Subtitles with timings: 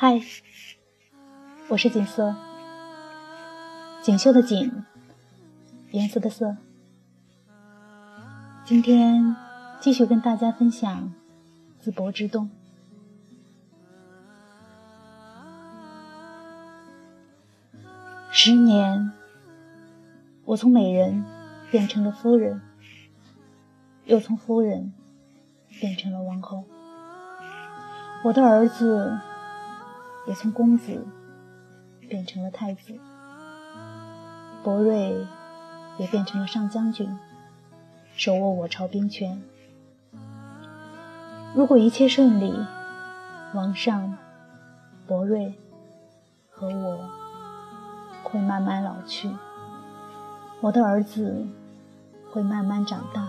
[0.00, 0.20] 嗨，
[1.66, 2.36] 我是锦瑟，
[4.00, 4.84] 锦绣的锦，
[5.90, 6.56] 颜色的色。
[8.64, 9.34] 今天
[9.80, 11.12] 继续跟大家分享
[11.84, 12.48] 《淄博之冬》。
[18.30, 19.10] 十年，
[20.44, 21.24] 我从美人
[21.72, 22.62] 变成了夫人，
[24.04, 24.92] 又从夫人
[25.80, 26.62] 变成了王后。
[28.22, 29.18] 我的儿子。
[30.28, 31.06] 也从公子
[32.06, 32.94] 变成了太子，
[34.62, 35.26] 博瑞
[35.96, 37.18] 也变成了上将军，
[38.14, 39.42] 手握我朝兵权。
[41.54, 42.54] 如果一切顺利，
[43.54, 44.18] 王上、
[45.06, 45.54] 博瑞
[46.50, 47.08] 和我
[48.22, 49.34] 会慢慢老去，
[50.60, 51.46] 我的儿子
[52.30, 53.26] 会慢慢长大，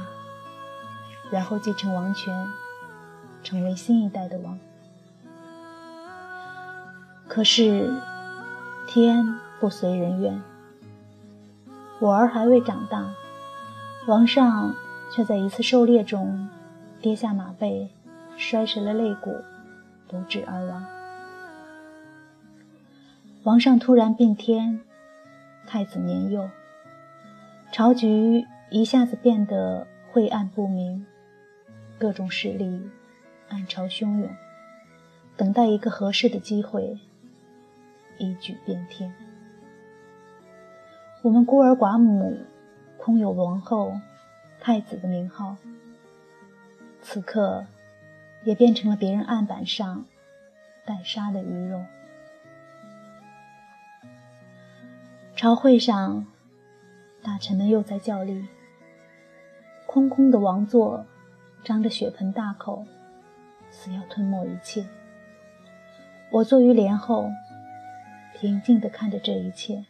[1.32, 2.46] 然后继承王权，
[3.42, 4.60] 成为新一代的王。
[7.30, 7.94] 可是，
[8.88, 9.24] 天
[9.60, 10.42] 不随人愿。
[12.00, 13.14] 我儿还未长大，
[14.08, 14.74] 王上
[15.12, 16.50] 却在一次狩猎中
[17.00, 17.92] 跌下马背，
[18.36, 19.36] 摔折了肋骨，
[20.08, 20.84] 不治而亡。
[23.44, 24.82] 王上突然病天，
[25.68, 26.50] 太子年幼，
[27.72, 31.06] 朝局一下子变得晦暗不明，
[32.00, 32.90] 各种势力
[33.50, 34.28] 暗潮汹涌，
[35.38, 36.98] 等待一个合适的机会。
[38.20, 39.12] 一举变天。
[41.24, 42.38] 我们孤儿寡母，
[42.98, 44.00] 空有王后、
[44.60, 45.58] 太子的名号，
[47.02, 47.66] 此刻
[48.44, 50.06] 也变成了别人案板上
[50.86, 51.84] 待杀的鱼肉。
[55.36, 56.26] 朝会上，
[57.24, 58.48] 大臣们又在叫力。
[59.86, 61.06] 空空的王座，
[61.64, 62.86] 张着血盆大口，
[63.72, 64.86] 似要吞没一切。
[66.32, 67.30] 我坐于帘后。
[68.40, 69.84] 平静地看着这一切，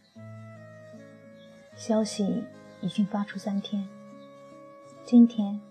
[1.75, 2.43] 消息
[2.81, 3.87] 已经发出三天，
[5.05, 5.61] 今天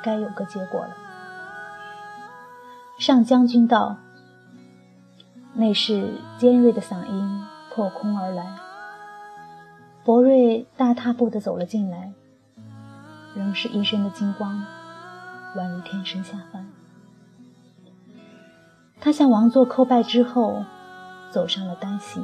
[0.00, 0.96] 该有个结果了。
[2.96, 3.96] 上将军道
[5.54, 8.56] ：“内侍尖锐的嗓音破空而来。
[10.04, 12.12] 博瑞大踏步地走了进来，
[13.34, 14.64] 仍是一身的金光，
[15.56, 16.68] 宛如天神下凡。
[19.00, 20.64] 他向王座叩拜之后。”
[21.34, 22.22] 走上了单席，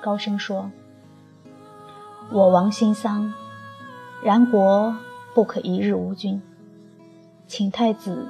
[0.00, 0.70] 高声说
[2.32, 3.34] ：“我王新丧，
[4.22, 4.96] 然国
[5.34, 6.40] 不可一日无君，
[7.46, 8.26] 请太子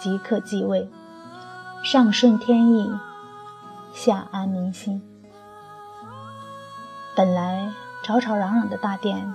[0.00, 0.88] 即刻继位，
[1.82, 2.92] 上顺天意，
[3.92, 5.02] 下安民心。”
[7.16, 7.72] 本来
[8.04, 9.34] 吵吵嚷嚷的大殿，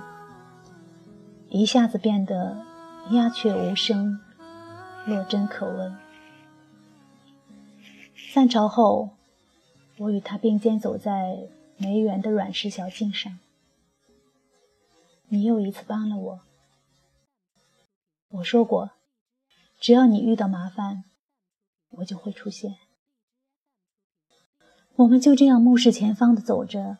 [1.50, 2.56] 一下子变得
[3.10, 4.18] 鸦雀无声，
[5.04, 5.94] 落针可闻。
[8.32, 9.10] 散朝后。
[9.98, 13.38] 我与他并肩走在梅园的软石小径上，
[15.28, 16.40] 你又一次帮了我。
[18.30, 18.90] 我说过，
[19.78, 21.04] 只要你遇到麻烦，
[21.90, 22.76] 我就会出现。
[24.96, 26.98] 我们就这样目视前方的走着，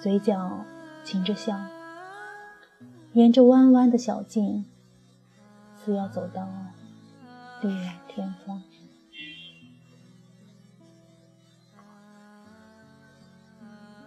[0.00, 0.64] 嘴角
[1.04, 1.60] 噙着笑，
[3.12, 4.64] 沿着弯弯的小径，
[5.76, 6.48] 似要走到
[7.60, 8.62] 地老天荒。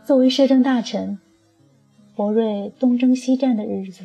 [0.09, 1.19] 作为摄政大臣，
[2.15, 4.03] 博瑞东征西战的日子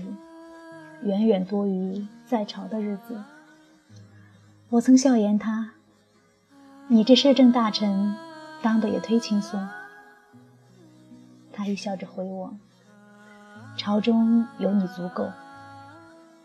[1.03, 3.25] 远远多于在朝的日子。
[4.69, 5.71] 我曾笑言他
[6.89, 8.15] ：“你这摄政大臣
[8.61, 9.67] 当的也忒轻松。”
[11.51, 12.55] 他一笑着回我
[13.79, 15.31] ：“朝中有你足够，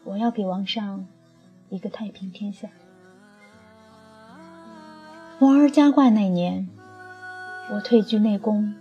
[0.06, 1.06] 我要给王上
[1.68, 2.69] 一个太平天下。”
[5.39, 6.69] 王儿加冠那年，
[7.74, 8.74] 我退居内宫。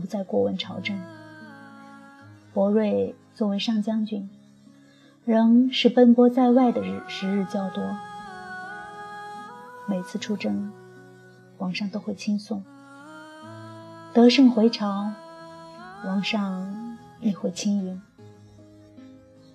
[0.00, 1.00] 不再过问朝政。
[2.52, 4.28] 博瑞作为上将军，
[5.24, 7.96] 仍是奔波在外的日时日较多。
[9.86, 10.72] 每次出征，
[11.56, 12.60] 皇上都会亲送；
[14.12, 15.12] 得胜回朝，
[16.02, 18.02] 皇上亦会亲迎。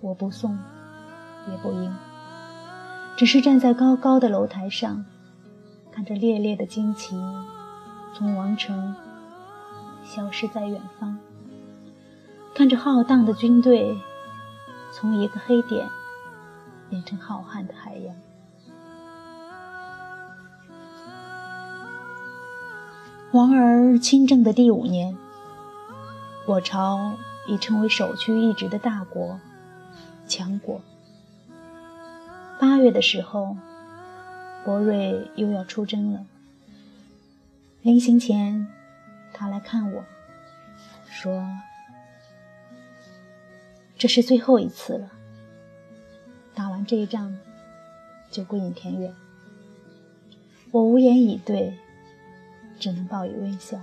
[0.00, 0.58] 我不送，
[1.50, 1.94] 也不迎，
[3.16, 5.04] 只是站在高高的楼台上，
[5.92, 7.14] 看着猎猎的旌旗
[8.14, 8.94] 从王城。
[10.12, 11.18] 消失在远方，
[12.52, 13.96] 看着浩荡的军队
[14.92, 15.88] 从一个黑点
[16.88, 18.16] 变成浩瀚的海洋。
[23.30, 25.16] 王儿亲政的第五年，
[26.44, 27.12] 我朝
[27.46, 29.38] 已成为首屈一指的大国、
[30.26, 30.80] 强国。
[32.58, 33.56] 八月的时候，
[34.64, 36.26] 博瑞又要出征了。
[37.82, 38.66] 临行前，
[39.32, 40.04] 他来看我，
[41.08, 41.46] 说
[43.96, 45.10] ：“这是最后一次了，
[46.54, 47.38] 打完这一仗
[48.30, 49.14] 就归隐田园。”
[50.72, 51.76] 我无言以对，
[52.78, 53.80] 只能报以微笑。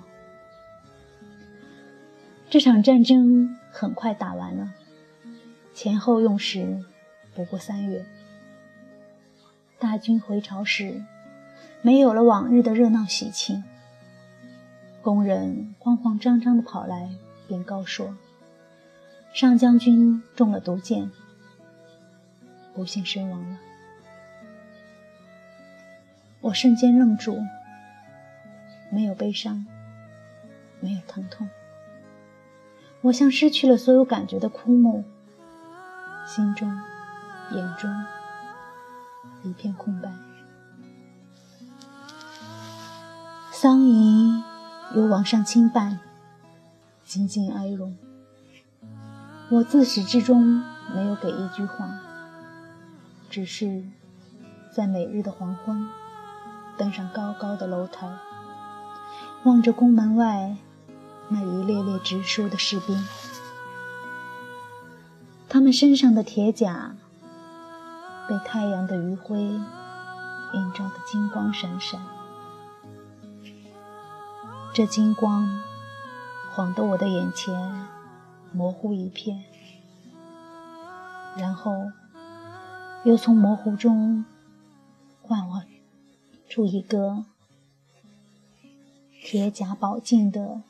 [2.49, 4.73] 这场战争很快打完了，
[5.73, 6.81] 前后用时
[7.35, 8.05] 不过三月。
[9.77, 11.03] 大军回朝时，
[11.81, 13.63] 没有了往日的热闹喜庆。
[15.07, 17.09] 工人慌慌张张地跑来，
[17.47, 18.13] 便告说
[19.33, 21.09] ：“上将军中了毒箭，
[22.73, 23.57] 不幸身亡了。”
[26.43, 27.39] 我瞬间愣住，
[28.91, 29.65] 没有悲伤，
[30.81, 31.49] 没有疼痛，
[32.99, 35.05] 我像失去了所有感觉的枯木，
[36.27, 36.69] 心中、
[37.53, 37.89] 眼中
[39.43, 40.11] 一片空白。
[43.53, 44.43] 桑仪。
[44.97, 45.99] 由王上亲办，
[47.05, 47.95] 紧紧哀荣。
[49.51, 51.87] 我自始至终没有给一句话，
[53.29, 53.83] 只是
[54.73, 55.87] 在每日的黄昏，
[56.79, 58.09] 登上高高的楼台，
[59.43, 60.55] 望着宫门外
[61.29, 63.07] 那一列列直书的士兵，
[65.47, 66.95] 他们身上的铁甲
[68.27, 72.01] 被太阳的余晖映照得金光闪闪。
[74.77, 75.59] 这金光
[76.53, 77.87] 晃得我的眼前
[78.53, 79.43] 模糊一片，
[81.35, 81.91] 然后
[83.03, 84.23] 又从模糊中
[85.19, 85.63] 幻化
[86.47, 87.25] 出一个
[89.23, 90.61] 铁甲宝镜的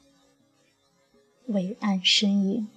[1.47, 2.69] 伟岸身影。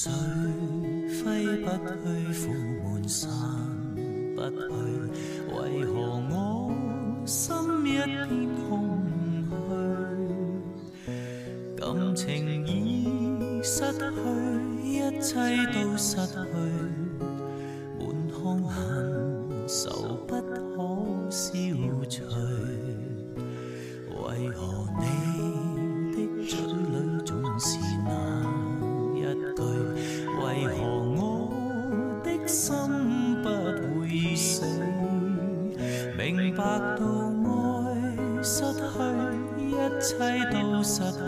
[0.00, 0.12] 水
[1.24, 2.54] 挥不去，苦
[2.84, 3.28] 闷散
[4.36, 4.62] 不去，
[5.50, 6.70] 为何我
[7.26, 7.50] 心
[7.84, 8.14] 一片
[8.68, 8.70] 空
[11.04, 11.10] 虚？
[11.76, 11.82] 感
[12.14, 12.70] 情已
[13.60, 13.98] 失去，
[14.84, 15.34] 一切
[15.74, 16.38] 都失去，
[32.68, 32.76] 心
[33.42, 33.48] 不
[33.98, 34.66] 会死？
[36.18, 36.62] 明白
[36.98, 37.02] 到
[37.46, 37.50] 爱
[38.42, 38.84] 失去，
[39.56, 39.72] 一
[40.02, 40.12] 切
[40.52, 41.18] 都失去，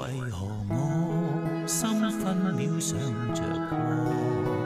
[0.00, 2.98] 为何我心分秒想
[3.34, 4.59] 着过？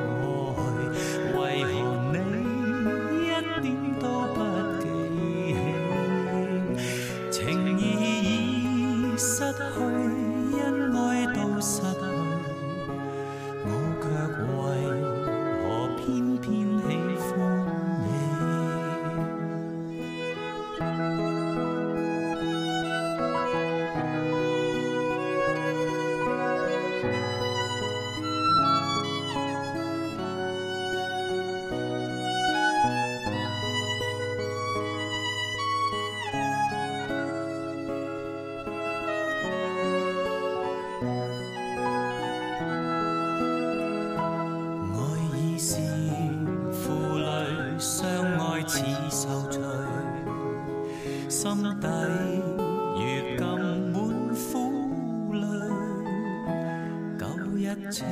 [57.91, 58.05] 情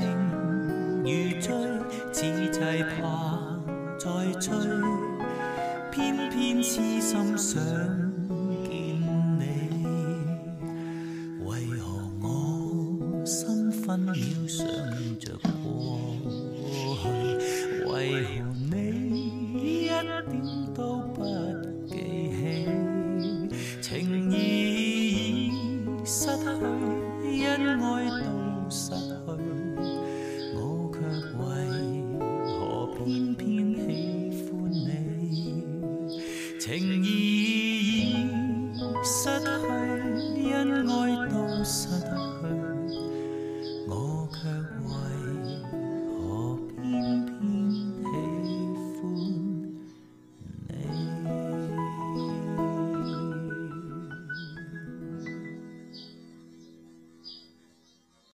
[1.02, 1.52] 如醉，
[2.12, 2.60] 只制
[2.96, 3.60] 怕
[3.98, 4.08] 再
[4.40, 4.54] 追，
[5.90, 7.62] 偏偏痴心想